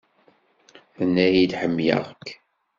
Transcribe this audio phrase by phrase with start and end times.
[0.95, 2.27] Tenna-yi-d ḥemmleɣ-k.